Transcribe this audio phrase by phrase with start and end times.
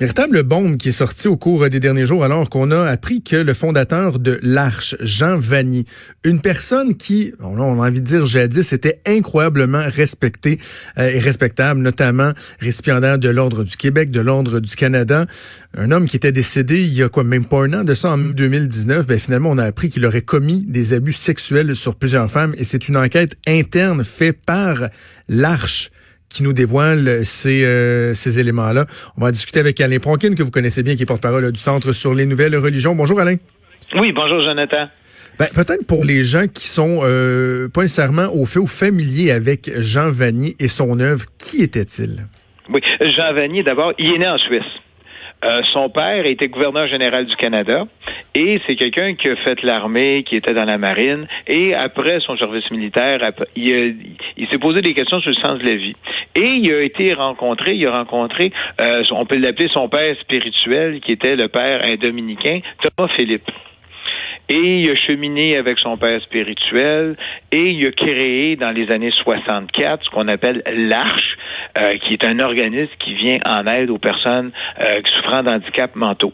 [0.00, 3.34] Véritable bombe qui est sortie au cours des derniers jours alors qu'on a appris que
[3.34, 5.86] le fondateur de l'Arche, Jean Vanny,
[6.22, 10.60] une personne qui, on a envie de dire jadis, était incroyablement respectée
[10.98, 12.30] euh, et respectable, notamment
[12.60, 15.26] récipiendaire de l'Ordre du Québec, de l'Ordre du Canada,
[15.76, 18.12] un homme qui était décédé il y a quoi, même pas un an de ça,
[18.12, 22.30] en 2019, ben finalement on a appris qu'il aurait commis des abus sexuels sur plusieurs
[22.30, 24.90] femmes et c'est une enquête interne faite par
[25.28, 25.90] l'Arche
[26.28, 28.86] qui nous dévoile ces, euh, ces éléments-là.
[29.16, 31.92] On va discuter avec Alain Pronkin, que vous connaissez bien, qui est porte-parole du Centre
[31.92, 32.94] sur les nouvelles religions.
[32.94, 33.36] Bonjour Alain.
[33.94, 34.88] Oui, bonjour Jonathan.
[35.38, 39.70] Ben, peut-être pour les gens qui sont euh, pas nécessairement au fait ou familiers avec
[39.78, 42.26] Jean Vanier et son œuvre, qui était-il?
[42.72, 44.64] Oui, Jean Vanier, d'abord, il est né en Suisse.
[45.44, 47.86] Euh, son père était gouverneur général du Canada
[48.34, 52.36] et c'est quelqu'un qui a fait l'armée, qui était dans la marine et après son
[52.36, 53.20] service militaire,
[53.54, 54.16] il,
[54.50, 55.94] s'est posé des questions sur le sens de la vie.
[56.34, 61.00] Et il a été rencontré, il a rencontré, euh, on peut l'appeler son père spirituel,
[61.00, 63.50] qui était le père dominicain, Thomas Philippe
[64.48, 67.16] et il a cheminé avec son père spirituel
[67.52, 71.36] et il a créé dans les années 64 ce qu'on appelle l'Arche,
[71.76, 76.32] euh, qui est un organisme qui vient en aide aux personnes euh, souffrant d'handicap mentaux.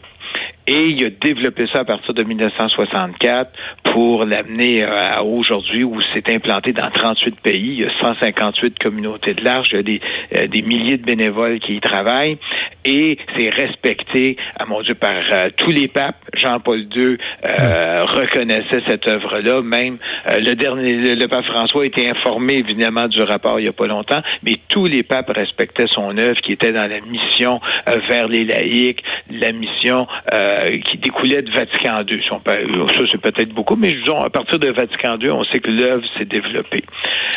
[0.67, 3.51] Et il a développé ça à partir de 1964
[3.93, 7.75] pour l'amener euh, à aujourd'hui où c'est implanté dans 38 pays.
[7.77, 10.01] Il y a 158 communautés de large, il y a des,
[10.33, 12.37] euh, des milliers de bénévoles qui y travaillent
[12.83, 16.15] et c'est respecté, à mon Dieu, par euh, tous les papes.
[16.35, 19.61] Jean-Paul II reconnaissait cette œuvre-là.
[19.61, 23.73] Même le dernier, le, pape François a été informé évidemment du rapport il n'y a
[23.73, 27.61] pas longtemps, mais tous les papes respectaient son œuvre qui était dans la mission
[28.09, 30.54] vers les laïcs, la mission euh,
[30.89, 32.21] qui découlait de Vatican II.
[32.27, 36.03] Ça, c'est peut-être beaucoup, mais disons, à partir de Vatican II, on sait que l'œuvre
[36.17, 36.83] s'est développée.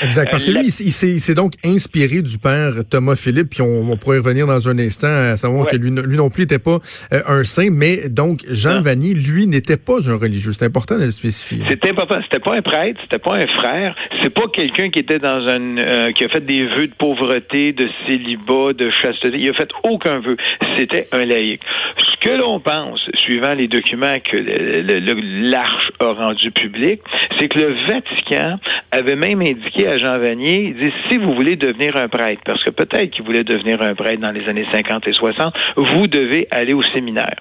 [0.02, 4.18] Exact, parce que lui, il, s'est donc inspiré du père Thomas Philippe, puis on, pourrait
[4.18, 6.78] revenir dans un instant à savoir que lui, non plus n'était pas
[7.12, 10.52] euh, un saint, mais donc Jean Vanny, lui, n'était pas un religieux.
[10.52, 11.64] C'est important de le spécifier.
[11.68, 12.20] C'est important.
[12.22, 15.78] C'était pas un prêtre, c'était pas un frère, c'est pas quelqu'un qui était dans un
[15.78, 19.36] euh, qui a fait des vœux de pauvreté, de célibat, de chasteté.
[19.38, 20.36] Il a fait aucun vœu.
[20.76, 21.60] C'était un laïc.
[21.98, 27.00] Ce que l'on pense, suivant les documents que l'Arche a rendus publics,
[27.38, 28.58] c'est que le Vatican
[28.90, 32.62] avait même indiqué à Jean Vanier, il dit, si vous voulez devenir un prêtre, parce
[32.64, 36.46] que peut-être qu'il voulait devenir un prêtre dans les années 50 et 60, vous devez
[36.50, 37.36] aller au séminaire.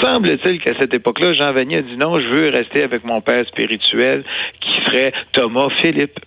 [0.00, 3.46] Semble-t-il qu'à cette époque-là, Jean Vanier a dit non, je veux rester avec mon père
[3.46, 4.24] spirituel,
[4.60, 6.18] qui serait Thomas Philippe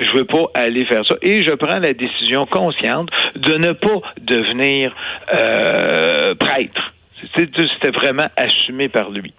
[0.00, 1.14] je veux pas aller faire ça.
[1.22, 4.94] Et je prends la décision consciente de ne pas devenir
[5.32, 6.92] euh, prêtre.
[7.34, 9.32] C'était vraiment assumé par lui.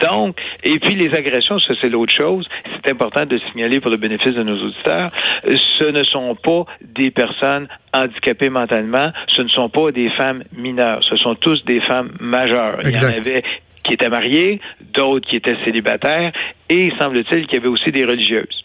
[0.00, 2.48] Donc, et puis les agressions, ça c'est l'autre chose.
[2.74, 5.10] C'est important de signaler pour le bénéfice de nos auditeurs.
[5.44, 9.12] Ce ne sont pas des personnes handicapées mentalement.
[9.28, 11.02] Ce ne sont pas des femmes mineures.
[11.04, 12.78] Ce sont tous des femmes majeures.
[12.84, 13.42] Il y en avait
[13.84, 14.60] qui étaient mariées,
[14.92, 16.32] d'autres qui étaient célibataires,
[16.68, 18.64] et semble-t-il qu'il y avait aussi des religieuses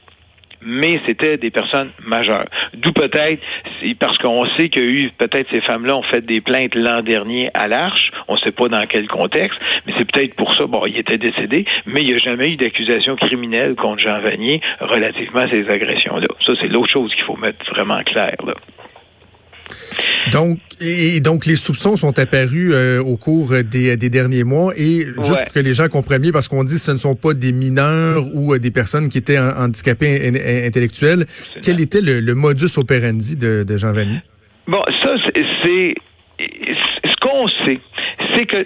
[0.66, 2.48] mais c'était des personnes majeures.
[2.74, 3.42] D'où peut-être,
[4.00, 7.02] parce qu'on sait qu'il y a eu, peut-être ces femmes-là ont fait des plaintes l'an
[7.02, 10.66] dernier à l'Arche, on ne sait pas dans quel contexte, mais c'est peut-être pour ça,
[10.66, 14.62] bon, il était décédé, mais il n'y a jamais eu d'accusation criminelle contre Jean Vanier
[14.80, 16.28] relativement à ces agressions-là.
[16.46, 18.54] Ça, c'est l'autre chose qu'il faut mettre vraiment clair, là.
[20.32, 25.44] Donc, et donc les soupçons sont apparus euh, au cours des, derniers mois et juste
[25.44, 27.52] pour que les gens comprennent bien, parce qu'on dit que ce ne sont pas des
[27.52, 31.26] mineurs ou euh, des personnes qui étaient handicapées intellectuelles.
[31.62, 34.20] Quel était le, modus operandi de, de Jean Vanny?
[34.68, 35.16] Bon, ça,
[35.64, 35.94] c'est
[36.40, 37.80] ce qu'on sait,
[38.34, 38.66] c'est que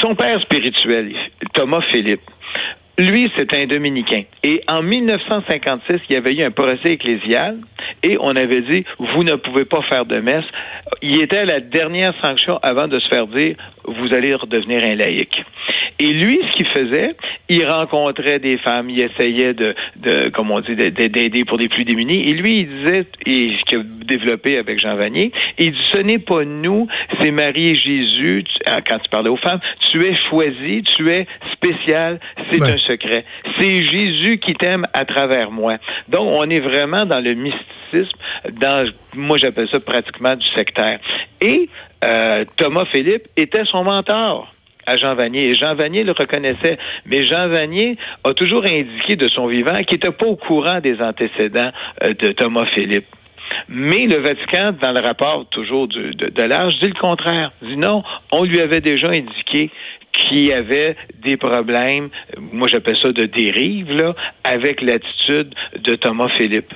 [0.00, 1.12] son père spirituel,
[1.54, 2.20] Thomas Philippe,
[2.98, 4.22] lui, c'est un dominicain.
[4.42, 7.58] Et en 1956, il y avait eu un procès ecclésial
[8.02, 10.44] et on avait dit, vous ne pouvez pas faire de messe.
[11.02, 15.44] Il était la dernière sanction avant de se faire dire, vous allez redevenir un laïc.
[15.98, 17.16] Et lui, ce qu'il faisait,
[17.48, 21.84] il rencontrait des femmes, il essayait de, de comme on dit, d'aider pour les plus
[21.84, 22.28] démunis.
[22.28, 25.98] Et lui, il disait, et ce qu'il a développé avec Jean Vanier, il dit, ce
[25.98, 26.88] n'est pas nous,
[27.20, 29.60] c'est Marie et Jésus, ah, quand tu parlais aux femmes,
[29.92, 32.18] tu es choisi, tu es spécial,
[32.50, 33.24] c'est un secret.
[33.58, 35.76] C'est Jésus qui t'aime à travers moi.
[36.08, 38.18] Donc, on est vraiment dans le mysticisme,
[38.60, 40.98] dans, moi j'appelle ça pratiquement du sectaire.
[41.40, 41.68] Et
[42.04, 44.52] euh, Thomas Philippe était son mentor
[44.86, 45.50] à Jean Vanier.
[45.50, 46.78] Et Jean Vanier le reconnaissait.
[47.06, 51.00] Mais Jean Vanier a toujours indiqué de son vivant qu'il n'était pas au courant des
[51.00, 51.70] antécédents
[52.02, 53.06] euh, de Thomas Philippe.
[53.68, 57.52] Mais le Vatican, dans le rapport toujours de, de l'âge, dit le contraire.
[57.62, 58.02] Dit non,
[58.32, 59.70] on lui avait déjà indiqué
[60.12, 62.08] qu'il y avait des problèmes,
[62.52, 66.72] moi j'appelle ça de dérive, là, avec l'attitude de Thomas Philippe.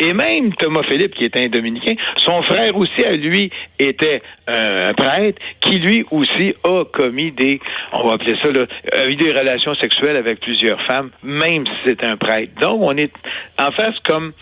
[0.00, 4.94] Et même Thomas Philippe, qui était un dominicain, son frère aussi, à lui, était un
[4.94, 7.60] prêtre, qui lui aussi a commis des,
[7.92, 11.72] on va appeler ça, là, a eu des relations sexuelles avec plusieurs femmes, même si
[11.84, 12.52] c'est un prêtre.
[12.60, 13.12] Donc, on est
[13.58, 14.32] en face comme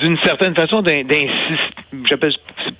[0.00, 1.02] d'une certaine façon d'un
[2.04, 2.32] j'appelle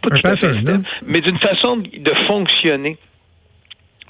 [0.02, 2.96] pas un pattern, mais d'une façon de fonctionner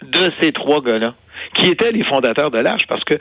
[0.03, 1.15] de ces trois gars-là,
[1.55, 3.19] qui étaient les fondateurs de l'Arche, parce que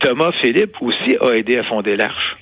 [0.00, 2.36] Thomas Philippe aussi a aidé à fonder l'Arche.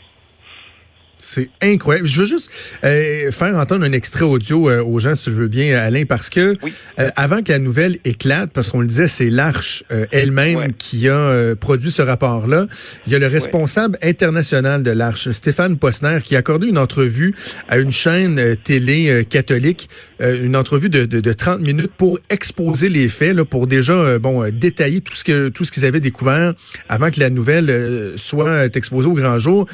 [1.18, 2.06] C'est incroyable.
[2.06, 2.50] Je veux juste
[2.84, 6.30] euh, faire entendre un extrait audio euh, aux gens, si tu veux bien, Alain, parce
[6.30, 6.56] que
[6.98, 9.82] euh, avant que la nouvelle éclate, parce qu'on le disait, c'est l'Arche
[10.12, 12.66] elle-même qui a produit ce rapport-là.
[13.06, 17.34] Il y a le responsable international de l'Arche, Stéphane Posner, qui a accordé une entrevue
[17.68, 19.88] à une chaîne télé catholique,
[20.20, 24.48] une entrevue de, de, de, 30 minutes pour exposer les faits, là, pour déjà bon
[24.50, 26.54] détailler tout ce que tout ce qu'ils avaient découvert
[26.88, 29.66] avant que la nouvelle soit exposée au grand jour.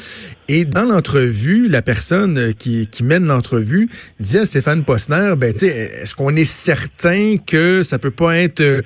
[0.49, 1.33] Et dans l'entrevue,
[1.69, 3.88] la personne euh, qui, qui mène l'entrevue
[4.20, 8.82] dit à Stéphane Posner, ben, est-ce qu'on est certain que ça peut pas être euh,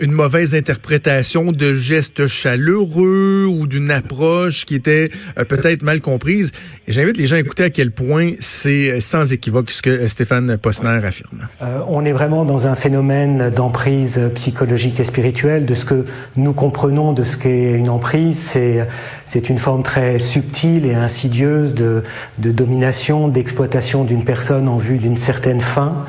[0.00, 6.52] une mauvaise interprétation de gestes chaleureux ou d'une approche qui était euh, peut-être mal comprise.
[6.88, 10.08] J'invite les gens à écouter à quel point c'est euh, sans équivoque ce que euh,
[10.08, 11.48] Stéphane Posner affirme.
[11.88, 15.64] on est vraiment dans un phénomène d'emprise psychologique et spirituelle.
[15.64, 16.04] De ce que
[16.36, 18.86] nous comprenons de ce qu'est une emprise, c'est
[19.26, 22.02] c'est une forme très subtile et insidieuse de,
[22.38, 26.04] de domination, d'exploitation d'une personne en vue d'une certaine fin,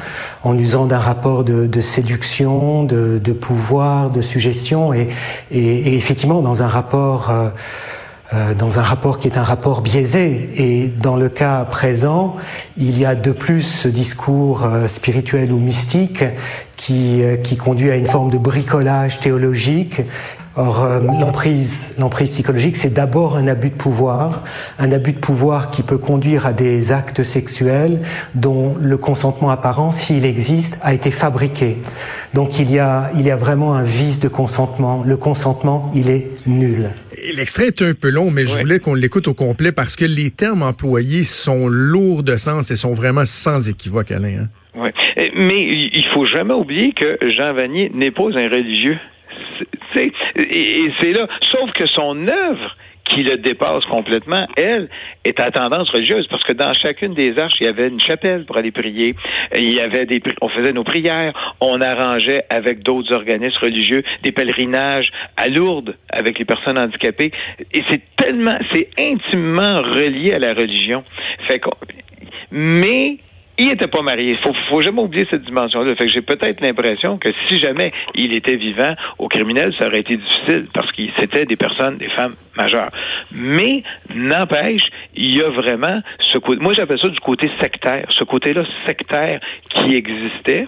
[0.46, 5.10] en usant d'un rapport de, séduction, de, pouvoir de suggestion et,
[5.52, 7.50] et, effectivement dans un rapport euh,
[8.34, 10.50] euh, dans un rapport qui est un rapport biaisé.
[10.58, 12.36] Et dans le cas présent,
[12.78, 16.24] il y a de plus ce discours euh, spirituel ou mystique
[16.76, 20.02] qui, qui conduit à une forme de bricolage théologique
[20.58, 24.46] Or, euh, l'emprise, l'emprise psychologique, c'est d'abord un abus de pouvoir,
[24.80, 28.00] un abus de pouvoir qui peut conduire à des actes sexuels
[28.36, 31.76] dont le consentement apparent, s'il existe, a été fabriqué.
[32.34, 35.04] Donc il y a, il y a vraiment un vice de consentement.
[35.06, 36.90] Le consentement, il est nul.
[37.36, 40.32] L'extrait est un peu long, mais je voulais qu'on l'écoute au complet parce que les
[40.32, 44.44] termes employés sont lourds de sens et sont vraiment sans équivoque, Alain.
[44.44, 44.48] Hein?
[44.76, 44.90] Oui.
[45.38, 48.98] Mais il faut jamais oublier que Jean Vanier n'est pas un religieux
[49.96, 51.28] et, c'est là.
[51.52, 52.76] Sauf que son œuvre
[53.06, 54.90] qui le dépasse complètement, elle,
[55.26, 58.46] est à tendance religieuse, parce que dans chacune des arches, il y avait une chapelle
[58.46, 59.16] pour aller prier,
[59.56, 64.32] il y avait des, on faisait nos prières, on arrangeait avec d'autres organismes religieux des
[64.32, 67.32] pèlerinages à Lourdes avec les personnes handicapées,
[67.72, 71.04] et c'est tellement, c'est intimement relié à la religion.
[71.48, 71.62] Fait
[72.52, 73.18] mais
[73.58, 74.36] il n'était pas marié.
[74.38, 75.96] Faut, faut jamais oublier cette dimension-là.
[75.96, 80.02] Fait que j'ai peut-être l'impression que si jamais il était vivant, au criminel, ça aurait
[80.02, 82.92] été difficile parce que c'était des personnes, des femmes majeures.
[83.32, 84.84] Mais n'empêche,
[85.16, 86.62] il y a vraiment ce côté.
[86.62, 88.08] Moi, j'appelle ça du côté sectaire.
[88.18, 90.68] Ce côté-là sectaire qui existait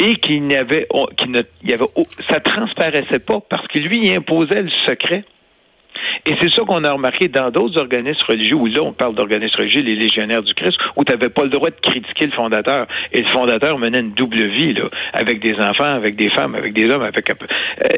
[0.00, 0.86] et qui n'avait,
[1.16, 1.84] qui ne, il avait,
[2.28, 5.24] ça transparaissait pas parce que lui, il imposait le secret.
[6.26, 9.58] Et c'est ça qu'on a remarqué dans d'autres organismes religieux, où là, on parle d'organismes
[9.58, 12.86] religieux, les légionnaires du Christ, où tu n'avais pas le droit de critiquer le fondateur.
[13.12, 16.72] Et le fondateur menait une double vie, là, avec des enfants, avec des femmes, avec
[16.72, 17.34] des hommes, avec euh,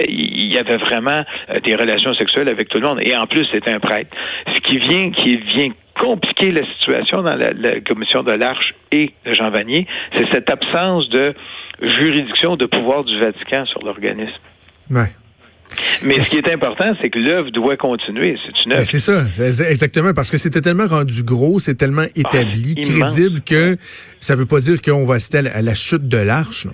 [0.08, 2.99] il y avait vraiment euh, des relations sexuelles avec tout le monde.
[3.00, 4.11] Et en plus, c'était un prêtre.
[4.52, 5.70] Ce qui vient, qui vient
[6.00, 11.08] compliquer la situation dans la, commission de l'Arche et de Jean Vanier, c'est cette absence
[11.11, 11.32] de
[11.81, 14.34] juridiction, de pouvoir du Vatican sur l'organisme.
[14.91, 15.12] Ouais.
[16.05, 18.36] Mais ce qui est important, c'est que l'œuvre doit continuer.
[18.44, 18.82] C'est une œuvre.
[18.82, 19.22] C'est ça,
[19.69, 23.76] exactement, parce que c'était tellement rendu gros, c'est tellement ah, établi, crédible que
[24.20, 26.67] ça veut pas dire qu'on va assister à la chute de l'arche.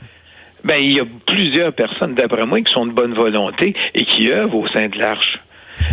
[0.64, 4.30] Ben, il y a plusieurs personnes, d'après moi, qui sont de bonne volonté et qui
[4.30, 5.38] œuvrent au sein de l'arche.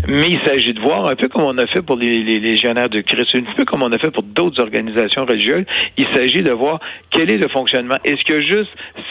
[0.08, 2.90] Mais il s'agit de voir, un peu comme on a fait pour les, les légionnaires
[2.90, 5.66] de Christ, un peu comme on a fait pour d'autres organisations religieuses,
[5.98, 6.80] il s'agit de voir
[7.12, 7.98] quel est le fonctionnement.
[8.04, 8.70] Est-ce que juste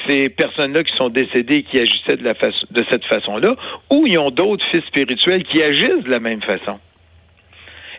[0.08, 3.54] ces personnes-là qui sont décédées et qui agissaient de, cette façon-là,
[3.90, 6.80] ou ils ont d'autres fils spirituels qui agissent de la même façon?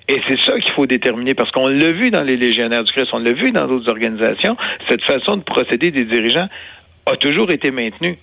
[0.07, 3.09] Et c'est ça qu'il faut déterminer, parce qu'on l'a vu dans les légionnaires du Christ,
[3.13, 6.49] on l'a vu dans d'autres organisations, cette façon de procéder des dirigeants
[7.05, 8.17] a toujours été maintenue.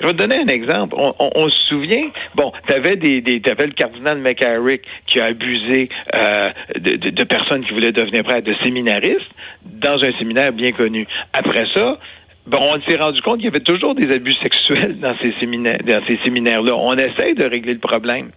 [0.00, 0.94] Je vais te donner un exemple.
[0.96, 6.50] On, se souvient, bon, tu avais des, des le cardinal McCarrick qui a abusé euh,
[6.78, 9.30] de, de, personnes qui voulaient devenir prêtres, de séminaristes,
[9.64, 11.06] dans un séminaire bien connu.
[11.32, 11.98] Après ça,
[12.46, 15.78] Bon, on s'est rendu compte qu'il y avait toujours des abus sexuels dans ces séminaires,
[15.84, 16.74] dans ces séminaires-là.
[16.74, 18.30] On essaye de régler le problème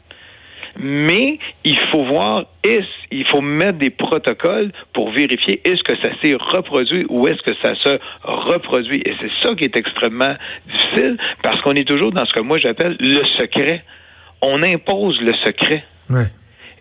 [0.79, 6.09] mais il faut voir, est il faut mettre des protocoles pour vérifier est-ce que ça
[6.21, 9.01] s'est reproduit ou est-ce que ça se reproduit.
[9.05, 10.35] Et c'est ça qui est extrêmement
[10.67, 13.83] difficile parce qu'on est toujours dans ce que moi j'appelle le secret.
[14.41, 15.83] On impose le secret.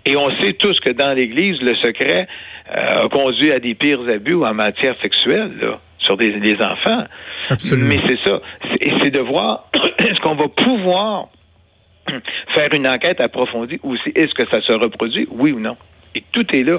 [0.04, 2.26] Et on sait tous que dans l'Église, le secret
[2.74, 7.04] euh, a conduit à des pires abus en matière sexuelle, là, sur des, enfants.
[7.48, 7.88] Absolument.
[7.88, 8.40] Mais c'est ça.
[9.02, 9.68] C'est de voir
[9.98, 11.28] est-ce qu'on va pouvoir
[12.54, 15.76] faire une enquête approfondie ou est-ce que ça se reproduit, oui ou non?
[16.14, 16.74] Et tout est là.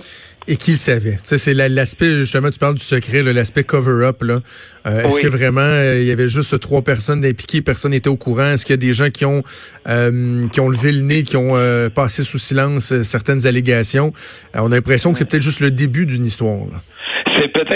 [0.48, 1.18] Et qui le savait?
[1.24, 4.22] C'est l'aspect, justement, tu parles du secret, l'aspect cover-up.
[4.22, 4.42] là.
[4.86, 8.18] Euh, est-ce que vraiment euh, il y avait juste trois personnes impliquées, personne n'était au
[8.18, 8.52] courant?
[8.52, 9.42] Est-ce qu'il y a des gens qui ont
[9.88, 11.56] euh, qui ont levé le nez, qui ont
[11.96, 14.14] passé sous silence certaines allégations?
[14.54, 16.60] on a l'impression que c'est peut-être juste le début d'une histoire.
[16.68, 17.03] C'est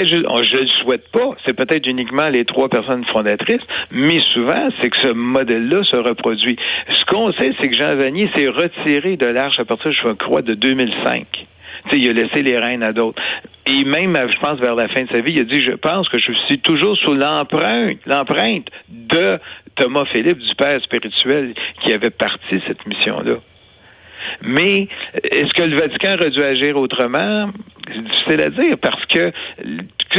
[0.06, 4.90] je ne le souhaite pas, c'est peut-être uniquement les trois personnes fondatrices, mais souvent, c'est
[4.90, 6.58] que ce modèle-là se reproduit.
[6.90, 10.42] Ce qu'on sait, c'est que Jean Vanier s'est retiré de l'Arche à partir, je crois,
[10.42, 11.48] de 2005
[11.94, 13.22] il a laissé les rênes à d'autres.
[13.66, 16.10] Et même, je pense, vers la fin de sa vie, il a dit, je pense
[16.10, 19.40] que je suis toujours sous l'empreinte, l'empreinte de
[19.76, 23.36] Thomas Philippe, du père spirituel, qui avait parti cette mission-là.
[24.44, 24.88] Mais
[25.24, 27.50] est-ce que le Vatican aurait dû agir autrement?
[27.88, 29.32] C'est difficile à dire parce que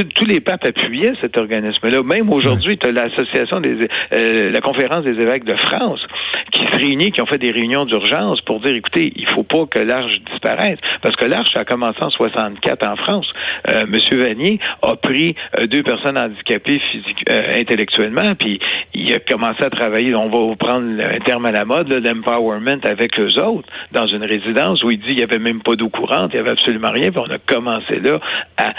[0.03, 2.03] tous les papes appuyaient cet organisme-là.
[2.03, 6.05] Même aujourd'hui, tu as l'association des euh, la conférence des évêques de France
[6.53, 9.67] qui se réunit, qui ont fait des réunions d'urgence pour dire écoutez, il faut pas
[9.67, 10.79] que l'Arche disparaisse.
[11.03, 13.31] Parce que l'Arche a commencé en 64 en France.
[13.69, 18.61] Euh, Monsieur Vanier a pris euh, deux personnes handicapées physique, euh, intellectuellement, puis
[18.95, 23.19] il a commencé à travailler, on va prendre un terme à la mode, l'empowerment avec
[23.19, 26.31] eux autres, dans une résidence où il dit il y avait même pas d'eau courante,
[26.33, 28.21] il y avait absolument rien, puis on a commencé là
[28.57, 28.75] à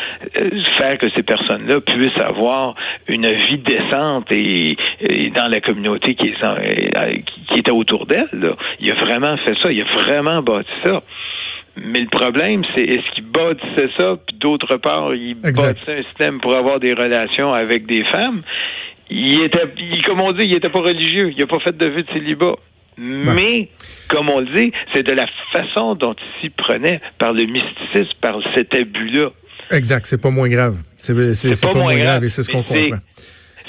[0.78, 2.76] faire que ces personnes-là puissent avoir
[3.08, 4.78] une vie décente et,
[5.36, 8.56] dans la communauté qui est, qui était autour d'elle.
[8.80, 11.02] Il a vraiment fait ça, il a vraiment bâti ça.
[11.78, 16.40] Mais le problème, c'est est-ce qu'il bâtissait ça, puis d'autre part, il bâtissait un système
[16.40, 18.42] pour avoir des relations avec des femmes?
[19.10, 19.64] Il était,
[20.06, 22.56] comme on dit, il n'était pas religieux, il n'a pas fait de vue de célibat.
[22.98, 23.70] Mais,
[24.10, 28.12] comme on le dit, c'est de la façon dont il s'y prenait, par le mysticisme,
[28.20, 29.30] par cet abus-là.
[29.72, 30.78] Exact, c'est pas moins grave.
[30.98, 32.98] C'est pas, moins grave, et c'est ce qu'on comprend.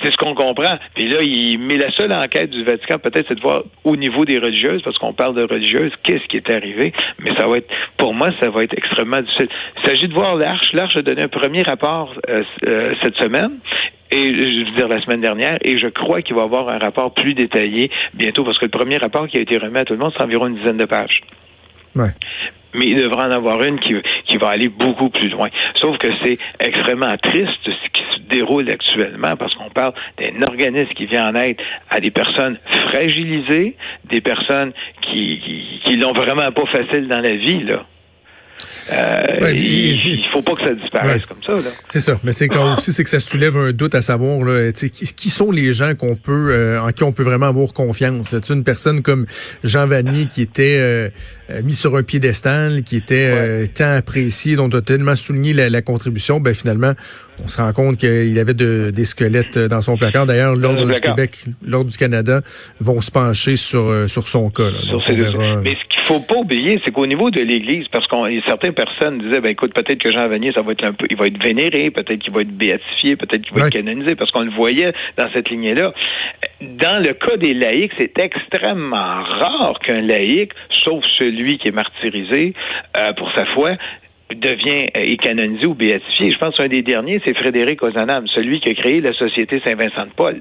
[0.02, 0.78] C'est ce qu'on comprend.
[0.95, 4.25] Puis là, il met la seule enquête du Vatican, peut-être, c'est de voir au niveau
[4.25, 6.95] des religieuses, parce qu'on parle de religieuses, qu'est-ce qui est arrivé.
[7.19, 9.49] Mais ça va être, pour moi, ça va être extrêmement difficile.
[9.76, 10.73] Il s'agit de voir l'Arche.
[10.73, 13.59] L'Arche a donné un premier rapport euh, euh, cette semaine
[14.12, 16.78] et je veux dire la semaine dernière, et je crois qu'il va y avoir un
[16.78, 19.92] rapport plus détaillé bientôt, parce que le premier rapport qui a été remis à tout
[19.92, 21.21] le monde, c'est environ une dizaine de pages.
[21.95, 22.11] Ouais
[22.74, 23.94] mais il devrait en avoir une qui,
[24.26, 25.48] qui va aller beaucoup plus loin.
[25.80, 30.92] Sauf que c'est extrêmement triste ce qui se déroule actuellement parce qu'on parle d'un organisme
[30.94, 31.56] qui vient en aide
[31.90, 32.58] à des personnes
[32.88, 34.72] fragilisées, des personnes
[35.02, 37.84] qui, qui, qui l'ont vraiment pas facile dans la vie, là.
[38.92, 41.70] Euh, il, faut pas que ça disparaisse comme ça.
[41.88, 42.18] C'est ça.
[42.25, 45.30] Mais c'est quand aussi c'est que ça soulève un doute à savoir là, qui, qui
[45.30, 48.32] sont les gens qu'on peut euh, en qui on peut vraiment avoir confiance?
[48.32, 48.40] Là.
[48.50, 49.26] Une personne comme
[49.64, 51.08] Jean Vanier qui était euh,
[51.64, 56.40] mis sur un piédestal, qui était tant apprécié, dont on a tellement souligné la, contribution,
[56.40, 56.92] ben finalement
[57.42, 60.26] on se rend compte qu'il avait de, des squelettes dans son placard.
[60.26, 62.42] D'ailleurs, l'ordre du Québec, l'ordre du Canada
[62.80, 64.68] vont se pencher sur sur son cas.
[65.62, 68.26] Mais ce qu'il faut pas oublier, c'est qu'au niveau de l'Église, parce qu'on
[68.70, 71.16] certaines personnes disaient, ben écoute, peut-être que Jean Vanier, ça va être un peu, il
[71.16, 74.42] va être vénéré, peut-être qu'il va être béatifié, peut-être qu'il va être canonisé, parce qu'on
[74.42, 75.92] le voyait dans cette lignée-là.
[76.60, 80.52] Dans le cas des laïcs, c'est extrêmement rare qu'un laïc,
[80.84, 82.54] sauf celui qui est martyrisé
[82.96, 83.72] euh, pour sa foi,
[84.34, 86.32] devient euh, canonisé ou béatifié.
[86.32, 90.06] Je pense qu'un des derniers, c'est Frédéric Ozanam, celui qui a créé la Société Saint-Vincent
[90.06, 90.40] de Paul.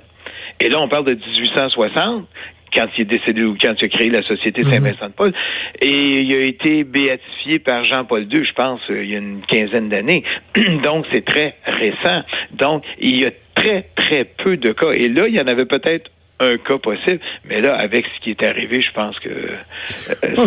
[0.60, 2.28] Et là, on parle de 1860
[2.74, 4.70] quand il est décédé ou quand il a créé la Société mhm.
[4.70, 5.34] Saint-Vincent-de-Paul.
[5.82, 9.42] Et il a été béatifié par Jean-Paul II, je pense, euh, il y a une
[9.48, 10.24] quinzaine d'années.
[10.84, 12.24] Donc, c'est très récent.
[12.52, 14.92] Donc, il y a très, très peu de cas.
[14.92, 16.10] Et là, il y en avait peut-être
[16.40, 19.56] un cas possible, mais là, avec ce qui est arrivé, je pense que euh,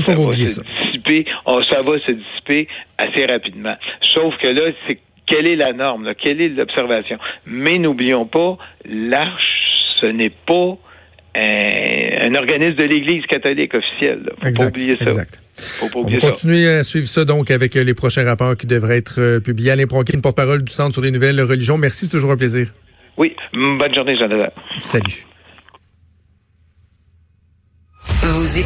[0.00, 3.76] ça, va se dissiper, ça va se dissiper assez rapidement.
[4.14, 6.14] Sauf que là, c'est quelle est la norme, là?
[6.14, 7.18] quelle est l'observation?
[7.46, 9.60] Mais n'oublions pas, l'arche,
[10.00, 10.76] ce n'est pas
[11.34, 14.30] un, organisme de l'Église catholique officielle.
[14.42, 15.04] Faut pas oublier ça.
[15.04, 15.40] Exact.
[15.54, 18.56] Faut pas oublier On va continuer à suivre ça donc avec euh, les prochains rapports
[18.56, 19.70] qui devraient être euh, publiés.
[19.70, 21.78] Alain Pronkin, porte-parole du Centre sur les nouvelles religions.
[21.78, 22.68] Merci, c'est toujours un plaisir.
[23.16, 24.52] Oui, bonne journée, Jonathan.
[24.78, 25.26] Salut.